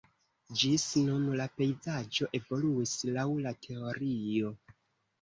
Ĝis 0.61 0.85
nun 1.09 1.27
la 1.41 1.47
pejzaĝo 1.59 2.31
evoluis 2.41 2.97
laŭ 3.13 3.29
la 3.47 3.57
teorio. 3.71 4.57